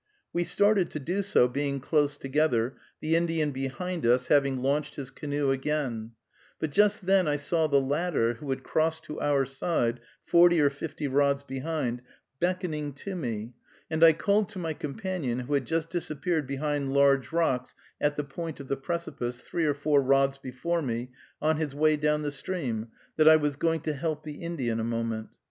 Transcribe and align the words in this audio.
We 0.33 0.45
started 0.45 0.89
to 0.89 0.99
do 0.99 1.21
so, 1.21 1.47
being 1.47 1.79
close 1.79 2.17
together, 2.17 2.75
the 3.01 3.15
Indian 3.15 3.51
behind 3.51 4.03
us 4.03 4.29
having 4.29 4.59
launched 4.59 4.95
his 4.95 5.11
canoe 5.11 5.51
again, 5.51 6.13
but 6.57 6.71
just 6.71 7.05
then 7.05 7.27
I 7.27 7.35
saw 7.35 7.67
the 7.67 7.79
latter, 7.79 8.33
who 8.33 8.49
had 8.49 8.63
crossed 8.63 9.03
to 9.03 9.21
our 9.21 9.45
side, 9.45 9.99
forty 10.23 10.59
or 10.59 10.71
fifty 10.71 11.07
rods 11.07 11.43
behind, 11.43 12.01
beckoning 12.39 12.93
to 12.93 13.15
me, 13.15 13.53
and 13.91 14.03
I 14.03 14.13
called 14.13 14.49
to 14.49 14.57
my 14.57 14.73
companion, 14.73 15.41
who 15.41 15.53
had 15.53 15.65
just 15.67 15.91
disappeared 15.91 16.47
behind 16.47 16.95
large 16.95 17.31
rocks 17.31 17.75
at 18.01 18.15
the 18.15 18.23
point 18.23 18.59
of 18.59 18.69
the 18.69 18.77
precipice, 18.77 19.39
three 19.41 19.65
or 19.67 19.75
four 19.75 20.01
rods 20.01 20.39
before 20.39 20.81
me, 20.81 21.11
on 21.43 21.57
his 21.57 21.75
way 21.75 21.95
down 21.95 22.23
the 22.23 22.31
stream, 22.31 22.87
that 23.17 23.27
I 23.29 23.35
was 23.35 23.55
going 23.55 23.81
to 23.81 23.93
help 23.93 24.23
the 24.23 24.41
Indian 24.41 24.79
a 24.79 24.83
moment. 24.83 25.29